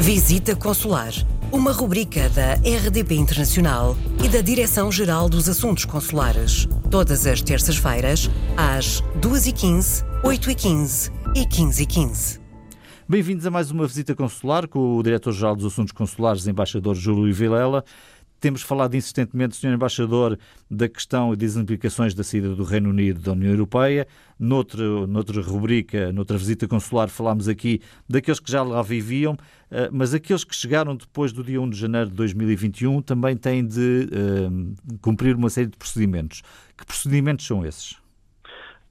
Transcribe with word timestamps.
Visita 0.00 0.54
Consular, 0.54 1.12
uma 1.50 1.72
rubrica 1.72 2.28
da 2.28 2.54
RDP 2.54 3.16
Internacional 3.16 3.96
e 4.24 4.28
da 4.28 4.40
Direção-Geral 4.40 5.28
dos 5.28 5.48
Assuntos 5.48 5.84
Consulares. 5.84 6.68
Todas 6.88 7.26
as 7.26 7.42
terças-feiras, 7.42 8.30
às 8.56 9.02
2h15, 9.20 10.04
8h15 10.22 11.12
e 11.34 11.44
15h15. 11.44 12.40
Bem-vindos 13.08 13.44
a 13.44 13.50
mais 13.50 13.72
uma 13.72 13.86
visita 13.86 14.14
consular 14.14 14.68
com 14.68 14.96
o 14.96 15.02
Diretor-Geral 15.02 15.56
dos 15.56 15.66
Assuntos 15.66 15.92
Consulares, 15.92 16.46
Embaixador 16.46 16.94
Júlio 16.94 17.34
Vilela. 17.34 17.84
Temos 18.40 18.62
falado 18.62 18.94
insistentemente, 18.94 19.56
Sr. 19.56 19.74
Embaixador, 19.74 20.38
da 20.70 20.88
questão 20.88 21.32
e 21.32 21.36
das 21.36 21.56
implicações 21.56 22.14
da 22.14 22.22
saída 22.22 22.54
do 22.54 22.62
Reino 22.62 22.90
Unido 22.90 23.20
da 23.20 23.32
União 23.32 23.50
Europeia. 23.50 24.06
Noutra, 24.38 25.06
noutra 25.06 25.42
rubrica, 25.42 26.12
noutra 26.12 26.38
visita 26.38 26.68
consular, 26.68 27.08
falámos 27.08 27.48
aqui 27.48 27.80
daqueles 28.08 28.38
que 28.38 28.50
já 28.50 28.62
lá 28.62 28.80
viviam, 28.82 29.36
eh, 29.70 29.88
mas 29.92 30.14
aqueles 30.14 30.44
que 30.44 30.54
chegaram 30.54 30.94
depois 30.94 31.32
do 31.32 31.42
dia 31.42 31.60
1 31.60 31.70
de 31.70 31.78
janeiro 31.78 32.10
de 32.10 32.14
2021 32.14 33.02
também 33.02 33.36
têm 33.36 33.66
de 33.66 34.08
uh, 34.12 34.98
cumprir 35.00 35.34
uma 35.34 35.50
série 35.50 35.66
de 35.66 35.76
procedimentos. 35.76 36.42
Que 36.76 36.86
procedimentos 36.86 37.44
são 37.44 37.66
esses? 37.66 37.96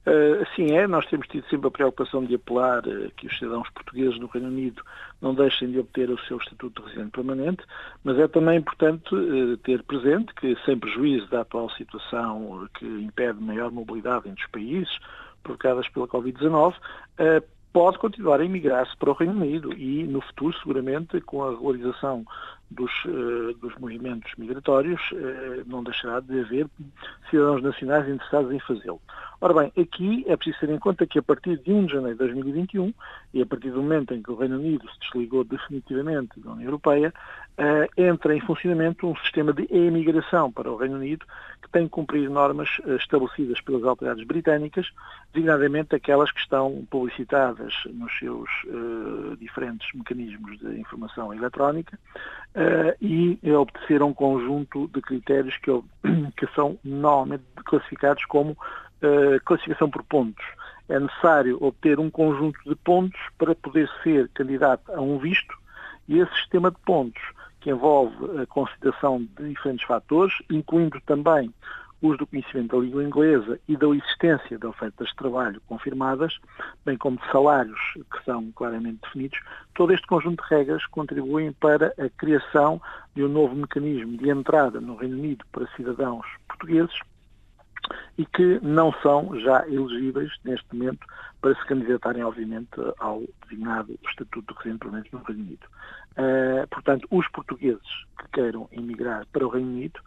Uh, 0.08 0.46
sim, 0.56 0.74
é. 0.74 0.86
Nós 0.86 1.04
temos 1.06 1.26
tido 1.26 1.46
sempre 1.48 1.68
a 1.68 1.70
preocupação 1.70 2.24
de 2.24 2.34
apelar 2.34 2.78
uh, 2.86 3.10
que 3.14 3.26
os 3.26 3.38
cidadãos 3.38 3.68
portugueses 3.70 4.18
no 4.18 4.26
Reino 4.26 4.48
Unido 4.48 4.82
não 5.20 5.34
deixem 5.34 5.70
de 5.70 5.78
obter 5.78 6.08
o 6.08 6.18
seu 6.20 6.38
estatuto 6.38 6.80
de 6.80 6.88
residente 6.88 7.10
permanente, 7.10 7.62
mas 8.02 8.18
é 8.18 8.26
também 8.26 8.58
importante 8.58 9.14
uh, 9.14 9.56
ter 9.58 9.82
presente 9.82 10.32
que, 10.34 10.56
sem 10.64 10.78
prejuízo 10.78 11.28
da 11.28 11.42
atual 11.42 11.68
situação 11.70 12.66
que 12.78 12.86
impede 12.86 13.38
maior 13.42 13.70
mobilidade 13.70 14.30
entre 14.30 14.42
os 14.42 14.50
países, 14.50 14.98
provocadas 15.42 15.86
pela 15.88 16.08
Covid-19, 16.08 16.74
pode 17.72 17.98
continuar 17.98 18.40
a 18.40 18.44
emigrar-se 18.44 18.96
para 18.96 19.10
o 19.10 19.14
Reino 19.14 19.34
Unido 19.34 19.72
e, 19.72 20.04
no 20.04 20.20
futuro, 20.20 20.56
seguramente, 20.58 21.20
com 21.20 21.44
a 21.44 21.50
regularização 21.50 22.24
dos, 22.70 22.90
dos 23.60 23.74
movimentos 23.78 24.32
migratórios, 24.36 25.00
não 25.66 25.84
deixará 25.84 26.20
de 26.20 26.40
haver 26.40 26.66
cidadãos 27.30 27.62
nacionais 27.62 28.08
interessados 28.08 28.52
em 28.52 28.58
fazê-lo. 28.60 29.00
Ora 29.40 29.54
bem, 29.54 29.72
aqui 29.80 30.24
é 30.26 30.36
preciso 30.36 30.66
ter 30.66 30.70
em 30.70 30.78
conta 30.80 31.06
que 31.06 31.16
a 31.16 31.22
partir 31.22 31.58
de 31.58 31.72
1 31.72 31.86
de 31.86 31.92
janeiro 31.92 32.18
de 32.18 32.24
2021, 32.24 32.92
e 33.32 33.40
a 33.40 33.46
partir 33.46 33.70
do 33.70 33.80
momento 33.80 34.12
em 34.12 34.20
que 34.20 34.32
o 34.32 34.34
Reino 34.34 34.56
Unido 34.56 34.84
se 34.90 34.98
desligou 34.98 35.44
definitivamente 35.44 36.40
da 36.40 36.50
União 36.50 36.66
Europeia, 36.66 37.14
uh, 37.56 37.88
entra 37.96 38.34
em 38.34 38.40
funcionamento 38.40 39.06
um 39.06 39.14
sistema 39.16 39.52
de 39.52 39.68
emigração 39.70 40.50
para 40.50 40.72
o 40.72 40.76
Reino 40.76 40.96
Unido 40.96 41.24
que 41.62 41.70
tem 41.70 41.84
que 41.84 41.90
cumprir 41.90 42.28
normas 42.28 42.68
estabelecidas 43.00 43.60
pelas 43.60 43.84
autoridades 43.84 44.26
britânicas, 44.26 44.90
designadamente 45.32 45.94
aquelas 45.94 46.32
que 46.32 46.40
estão 46.40 46.86
publicitadas 46.90 47.74
nos 47.92 48.16
seus 48.18 48.48
diferentes 49.38 49.86
mecanismos 49.94 50.58
de 50.58 50.80
informação 50.80 51.32
eletrónica, 51.32 51.98
uh, 52.54 52.96
e 53.00 53.38
obedecer 53.52 54.00
a 54.00 54.04
um 54.04 54.14
conjunto 54.14 54.88
de 54.88 55.00
critérios 55.00 55.56
que, 55.58 55.70
que 56.36 56.46
são 56.54 56.78
normalmente 56.82 57.44
classificados 57.64 58.24
como 58.24 58.56
uh, 59.02 59.44
classificação 59.44 59.90
por 59.90 60.02
pontos. 60.04 60.44
É 60.88 60.98
necessário 60.98 61.58
obter 61.62 62.00
um 62.00 62.10
conjunto 62.10 62.58
de 62.66 62.74
pontos 62.74 63.20
para 63.36 63.54
poder 63.54 63.88
ser 64.02 64.28
candidato 64.30 64.90
a 64.92 65.00
um 65.00 65.18
visto 65.18 65.54
e 66.08 66.18
esse 66.18 66.34
sistema 66.36 66.70
de 66.70 66.78
pontos, 66.86 67.22
que 67.60 67.70
envolve 67.70 68.40
a 68.40 68.46
consideração 68.46 69.26
de 69.36 69.48
diferentes 69.50 69.86
fatores, 69.86 70.34
incluindo 70.50 71.00
também 71.02 71.52
os 72.00 72.16
do 72.16 72.26
conhecimento 72.26 72.76
da 72.76 72.82
língua 72.82 73.02
inglesa 73.02 73.58
e 73.68 73.76
da 73.76 73.88
existência 73.88 74.56
de 74.56 74.66
ofertas 74.66 75.08
de 75.08 75.16
trabalho 75.16 75.60
confirmadas, 75.66 76.38
bem 76.84 76.96
como 76.96 77.18
de 77.18 77.30
salários 77.30 77.78
que 77.94 78.24
são 78.24 78.52
claramente 78.52 79.00
definidos, 79.02 79.40
todo 79.74 79.92
este 79.92 80.06
conjunto 80.06 80.42
de 80.44 80.54
regras 80.54 80.86
contribuem 80.86 81.52
para 81.52 81.92
a 81.98 82.08
criação 82.16 82.80
de 83.14 83.24
um 83.24 83.28
novo 83.28 83.56
mecanismo 83.56 84.16
de 84.16 84.30
entrada 84.30 84.80
no 84.80 84.94
Reino 84.94 85.16
Unido 85.16 85.44
para 85.50 85.66
cidadãos 85.74 86.26
portugueses 86.46 86.96
e 88.16 88.26
que 88.26 88.58
não 88.62 88.92
são 89.02 89.38
já 89.40 89.66
elegíveis 89.66 90.30
neste 90.44 90.66
momento 90.74 91.06
para 91.40 91.54
se 91.54 91.66
candidatarem, 91.66 92.24
obviamente, 92.24 92.70
ao 92.98 93.22
designado 93.44 93.98
Estatuto 94.08 94.52
de 94.52 94.58
Residente 94.58 94.80
Permanente 94.80 95.12
no 95.12 95.22
Reino 95.22 95.42
Unido. 95.42 95.66
Uh, 96.12 96.66
portanto, 96.68 97.06
os 97.10 97.28
portugueses 97.28 98.04
que 98.18 98.28
queiram 98.32 98.68
emigrar 98.72 99.26
para 99.32 99.46
o 99.46 99.50
Reino 99.50 99.68
Unido 99.68 100.00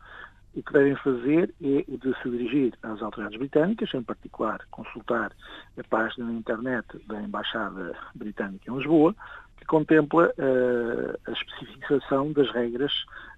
o 0.54 0.62
que 0.62 0.74
devem 0.74 0.96
fazer 0.98 1.54
é 1.62 1.86
de 1.88 2.22
se 2.22 2.30
dirigir 2.30 2.74
às 2.84 3.02
autoridades 3.02 3.40
britânicas, 3.40 3.94
em 3.94 4.04
particular 4.04 4.60
consultar 4.70 5.32
a 5.78 5.84
página 5.90 6.26
na 6.26 6.34
internet 6.34 6.86
da 7.08 7.22
Embaixada 7.22 7.96
Britânica 8.14 8.70
em 8.70 8.76
Lisboa, 8.76 9.16
que 9.58 9.66
contempla 9.66 10.28
uh, 10.28 11.20
a 11.26 11.32
especificação 11.32 12.34
das 12.34 12.52
regras 12.52 12.92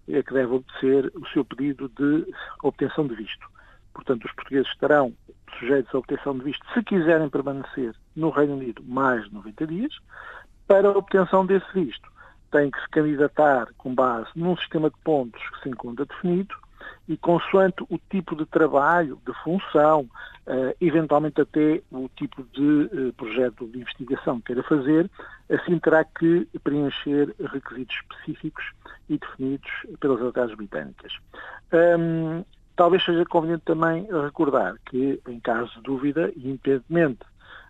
a 0.07 0.23
que 0.23 0.33
deve 0.33 0.53
obedecer 0.53 1.11
o 1.15 1.27
seu 1.27 1.45
pedido 1.45 1.87
de 1.89 2.25
obtenção 2.63 3.07
de 3.07 3.15
visto. 3.15 3.47
Portanto, 3.93 4.25
os 4.25 4.31
portugueses 4.33 4.71
estarão 4.71 5.13
sujeitos 5.59 5.93
à 5.93 5.97
obtenção 5.97 6.37
de 6.37 6.43
visto 6.45 6.65
se 6.73 6.83
quiserem 6.83 7.29
permanecer 7.29 7.93
no 8.15 8.29
Reino 8.29 8.55
Unido 8.55 8.83
mais 8.83 9.23
de 9.25 9.33
90 9.33 9.67
dias. 9.67 9.93
Para 10.67 10.87
a 10.87 10.97
obtenção 10.97 11.45
desse 11.45 11.71
visto, 11.73 12.11
têm 12.51 12.71
que 12.71 12.79
se 12.81 12.89
candidatar 12.89 13.67
com 13.77 13.93
base 13.93 14.29
num 14.35 14.55
sistema 14.57 14.89
de 14.89 14.95
pontos 15.03 15.41
que 15.49 15.63
se 15.63 15.69
encontra 15.69 16.05
definido 16.05 16.55
e 17.07 17.17
consoante 17.17 17.83
o 17.89 17.97
tipo 18.09 18.35
de 18.35 18.45
trabalho, 18.45 19.19
de 19.25 19.33
função, 19.43 20.01
uh, 20.01 20.75
eventualmente 20.79 21.41
até 21.41 21.81
o 21.91 22.09
tipo 22.15 22.43
de 22.53 22.61
uh, 22.61 23.13
projeto 23.13 23.67
de 23.67 23.79
investigação 23.79 24.39
que 24.39 24.47
queira 24.47 24.63
fazer, 24.63 25.09
assim 25.49 25.79
terá 25.79 26.03
que 26.03 26.47
preencher 26.63 27.33
requisitos 27.51 27.95
específicos 27.95 28.63
e 29.09 29.17
definidos 29.17 29.71
pelas 29.99 30.21
autoridades 30.21 30.55
britânicas. 30.55 31.13
Talvez 32.75 33.03
seja 33.03 33.25
conveniente 33.25 33.63
também 33.65 34.07
recordar 34.23 34.75
que, 34.85 35.21
em 35.27 35.39
caso 35.39 35.71
de 35.75 35.81
dúvida, 35.81 36.31
e 36.35 36.49
independentemente 36.49 37.25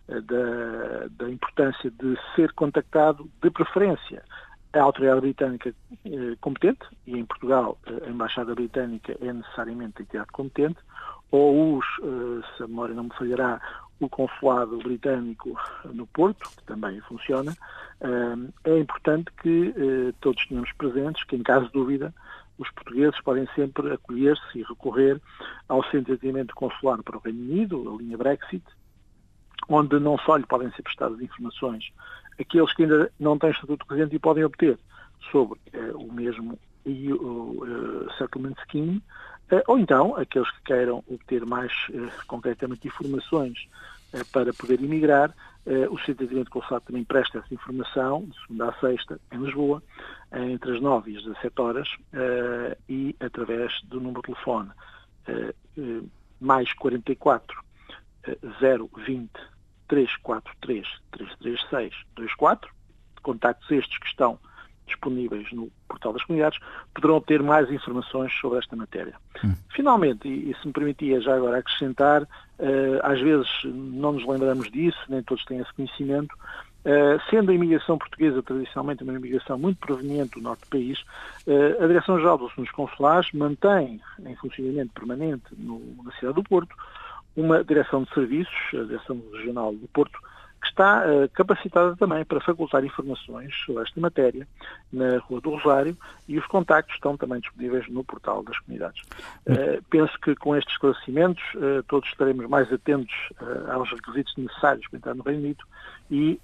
eh, 0.08 0.22
da, 0.22 1.08
da, 1.12 1.30
importância 1.30 1.92
de 1.92 2.18
ser 2.36 2.54
contactado 2.54 3.30
de 3.42 3.50
preferência 3.50 4.24
a 4.74 4.82
autoridade 4.82 5.22
britânica 5.22 5.74
eh, 6.06 6.36
competente, 6.42 6.86
e 7.06 7.18
em 7.18 7.26
Portugal 7.26 7.78
a 7.86 8.10
Embaixada 8.10 8.56
Britânica 8.56 9.16
é 9.22 9.32
necessariamente 9.32 9.96
a 10.00 10.02
entidade 10.02 10.32
competente, 10.32 10.80
ou 11.32 11.78
os, 11.78 11.86
eh, 12.02 12.48
se 12.56 12.64
a 12.64 12.68
memória 12.68 12.96
não 12.96 13.04
me 13.04 13.14
falhará, 13.14 13.62
o 14.00 14.10
Consulado 14.10 14.78
Britânico 14.80 15.58
no 15.86 16.06
Porto, 16.08 16.50
que 16.58 16.64
também 16.64 17.00
funciona, 17.02 17.56
eh, 18.02 18.72
é 18.72 18.80
importante 18.80 19.32
que 19.42 19.74
eh, 19.76 20.14
todos 20.20 20.46
tenhamos 20.48 20.72
presentes 20.74 21.24
que, 21.24 21.36
em 21.36 21.44
caso 21.44 21.68
de 21.68 21.74
dúvida, 21.74 22.14
os 22.58 22.70
portugueses 22.72 23.20
podem 23.22 23.48
sempre 23.56 23.92
acolher-se 23.92 24.60
e 24.60 24.64
recorrer 24.64 25.20
ao 25.68 25.84
Centro 25.86 26.06
de 26.06 26.14
Atendimento 26.14 26.56
Consular 26.56 27.02
para 27.04 27.18
o 27.18 27.20
Reino 27.20 27.42
Unido, 27.42 27.94
a 27.94 27.98
linha 28.02 28.18
Brexit, 28.18 28.64
onde 29.68 30.00
não 30.00 30.18
só 30.20 30.36
lhe 30.36 30.46
podem 30.46 30.72
ser 30.72 30.84
prestadas 30.84 31.20
informações 31.22 31.92
aqueles 32.40 32.74
que 32.74 32.84
ainda 32.84 33.12
não 33.20 33.38
têm 33.38 33.52
estatuto 33.52 33.86
de 33.86 33.90
residente 33.90 34.16
e 34.16 34.20
podem 34.20 34.44
obter 34.44 34.78
sobre 35.32 35.60
uh, 35.74 35.98
o 35.98 36.12
mesmo 36.12 36.58
EU 36.86 37.16
uh, 37.16 38.14
Settlement 38.18 38.56
Scheme, 38.70 39.02
uh, 39.52 39.62
ou 39.68 39.80
então 39.80 40.16
aqueles 40.16 40.50
que 40.52 40.64
queiram 40.66 41.04
obter 41.08 41.46
mais 41.46 41.72
concretamente 42.28 42.88
informações 42.88 43.68
para 44.32 44.54
poder 44.54 44.82
emigrar, 44.84 45.34
o 45.90 45.98
Centro 46.00 46.28
de 46.28 46.46
Consulado 46.46 46.86
também 46.86 47.04
presta 47.04 47.40
essa 47.40 47.54
informação, 47.54 48.26
de 48.26 48.40
segunda 48.42 48.70
a 48.70 48.74
sexta, 48.80 49.20
em 49.32 49.38
Lisboa, 49.38 49.82
entre 50.32 50.74
as 50.74 50.82
9 50.82 51.12
e 51.12 51.18
as 51.18 51.24
17 51.24 51.62
horas, 51.62 51.90
e 52.88 53.16
através 53.20 53.82
do 53.84 54.00
número 54.00 54.22
de 54.22 54.34
telefone 54.34 54.72
mais 56.40 56.74
44 56.74 57.64
020 58.62 59.30
343 59.88 60.88
336 61.12 61.94
24, 62.18 62.72
contactos 63.22 63.72
estes 63.72 63.98
que 63.98 64.08
estão 64.08 64.40
disponíveis 64.86 65.52
no 65.52 65.70
portal 65.88 66.14
das 66.14 66.24
comunidades, 66.24 66.60
poderão 66.94 67.16
obter 67.16 67.42
mais 67.42 67.72
informações 67.72 68.34
sobre 68.40 68.60
esta 68.60 68.76
matéria. 68.76 69.16
Hum. 69.44 69.54
Finalmente, 69.70 70.28
e, 70.28 70.52
e, 70.52 70.56
se 70.56 70.68
me 70.68 70.74
permitia 70.74 71.22
já 71.22 71.36
agora 71.36 71.60
acrescentar, 71.60 72.24
uh, 72.24 72.28
às 73.02 73.20
vezes 73.20 73.48
não 73.66 74.14
nos 74.14 74.28
lembramos 74.28 74.72
disso, 74.72 75.00
nem 75.10 75.24
todos 75.24 75.44
têm 75.46 75.60
esse 75.60 75.74
conhecimento, 75.74 76.36
Uh, 76.84 77.16
sendo 77.30 77.50
a 77.50 77.54
imigração 77.54 77.98
portuguesa 77.98 78.44
tradicionalmente 78.44 79.04
uma 79.04 79.14
imigração 79.14 79.58
muito 79.58 79.78
proveniente 79.78 80.32
do 80.38 80.42
norte 80.42 80.66
do 80.66 80.68
país, 80.68 81.00
uh, 81.48 81.82
a 81.82 81.88
Direção-Geral 81.88 82.38
dos 82.38 82.52
Assuntos 82.52 82.74
Consulares 82.74 83.32
mantém 83.32 84.02
em 84.26 84.36
funcionamento 84.36 84.92
permanente 84.92 85.46
no, 85.58 85.80
na 86.04 86.12
cidade 86.12 86.36
do 86.36 86.44
Porto 86.44 86.76
uma 87.38 87.64
direção 87.64 88.04
de 88.04 88.14
serviços, 88.14 88.54
a 88.74 88.84
Direção 88.84 89.22
Regional 89.32 89.74
do 89.74 89.88
Porto, 89.88 90.20
que 90.64 90.70
está 90.70 91.04
uh, 91.06 91.30
capacitada 91.34 91.96
também 91.98 92.24
para 92.24 92.40
facultar 92.40 92.84
informações 92.86 93.54
sobre 93.66 93.84
esta 93.84 94.00
matéria 94.00 94.48
na 94.92 95.18
Rua 95.18 95.42
do 95.42 95.50
Rosário 95.52 95.98
e 96.28 96.40
os 96.40 96.46
contactos 96.48 96.96
estão 96.96 97.18
também 97.18 97.42
disponíveis 97.42 97.88
no 97.90 98.02
portal 98.04 98.42
das 98.44 98.58
comunidades. 98.60 99.02
Uh, 99.46 99.84
penso 99.90 100.18
que 100.22 100.34
com 100.36 100.56
estes 100.56 100.74
esclarecimentos 100.74 101.44
uh, 101.56 101.84
todos 101.88 102.08
estaremos 102.10 102.48
mais 102.48 102.72
atentos 102.72 103.14
aos 103.70 103.90
requisitos 103.92 104.34
necessários 104.38 104.88
para 104.88 104.98
entrar 104.98 105.16
no 105.16 105.24
Reino 105.24 105.42
Unido 105.42 105.64
e 106.10 106.40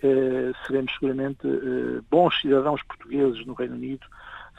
seremos 0.65 0.91
seguramente 0.93 1.39
bons 2.09 2.39
cidadãos 2.41 2.81
portugueses 2.83 3.45
no 3.45 3.53
Reino 3.53 3.75
Unido, 3.75 4.05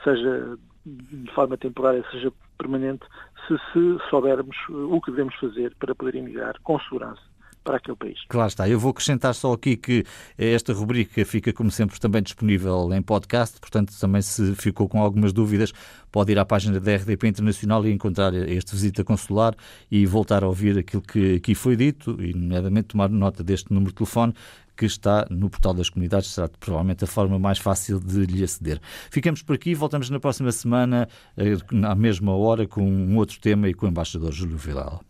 seja 0.05 0.57
de 0.87 1.31
forma 1.33 1.57
temporária, 1.57 2.05
seja 2.11 2.33
permanente, 2.57 3.05
se, 3.47 3.57
se 3.73 4.09
soubermos 4.09 4.57
o 4.69 5.01
que 5.01 5.11
devemos 5.11 5.35
fazer 5.37 5.75
para 5.79 5.95
poder 5.95 6.17
emigrar 6.17 6.59
com 6.63 6.79
segurança 6.81 7.30
para 7.65 7.77
aquele 7.77 7.97
país. 7.97 8.19
Claro 8.29 8.49
está. 8.49 8.69
Eu 8.69 8.79
vou 8.79 8.91
acrescentar 8.91 9.35
só 9.35 9.53
aqui 9.53 9.77
que 9.77 10.05
esta 10.37 10.73
rubrica 10.73 11.25
fica, 11.25 11.53
como 11.53 11.71
sempre, 11.71 11.99
também 12.01 12.23
disponível 12.23 12.93
em 12.93 13.03
podcast, 13.03 13.61
portanto, 13.61 13.93
também 13.99 14.23
se 14.23 14.55
ficou 14.55 14.89
com 14.89 15.01
algumas 15.01 15.33
dúvidas, 15.33 15.73
pode 16.11 16.33
ir 16.33 16.39
à 16.39 16.45
página 16.45 16.81
da 16.81 16.97
RDP 16.97 17.29
Internacional 17.29 17.87
e 17.87 17.93
encontrar 17.93 18.35
este 18.35 18.73
visita 18.73 19.05
consular 19.05 19.55
e 19.91 20.07
voltar 20.07 20.43
a 20.43 20.49
ouvir 20.49 20.79
aquilo 20.79 21.03
que 21.03 21.37
aqui 21.37 21.55
foi 21.55 21.77
dito 21.77 22.17
e, 22.23 22.33
nomeadamente, 22.35 22.89
tomar 22.89 23.09
nota 23.09 23.43
deste 23.45 23.73
número 23.73 23.93
de 23.93 23.97
telefone 23.97 24.35
que 24.77 24.87
está 24.87 25.27
no 25.29 25.51
portal 25.51 25.75
das 25.75 25.91
comunidades, 25.91 26.31
será 26.31 26.49
provavelmente 26.49 27.05
a 27.05 27.07
forma 27.07 27.39
mais 27.39 27.59
fácil 27.59 28.01
de 28.01 28.25
lhe 28.25 28.43
aceder. 28.43 28.81
Ficamos 29.11 29.43
por 29.43 29.55
aqui, 29.55 29.75
voltamos 29.75 30.09
na 30.09 30.19
próxima 30.19 30.51
semana, 30.53 31.07
eh, 31.37 31.59
à 31.87 31.95
mesma 31.95 32.35
hora, 32.35 32.67
com 32.67 32.83
um 32.83 33.19
outro 33.19 33.39
tema 33.41 33.69
e 33.69 33.75
com 33.75 33.85
o 33.85 33.89
embaixador 33.91 34.33
Júlio 34.33 34.57
Vilela. 34.57 35.10